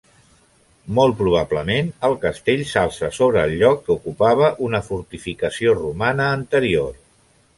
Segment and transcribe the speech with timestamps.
[0.99, 6.91] Molt probablement, el castell s'alça sobre el lloc que ocupava una fortificació romana anterior.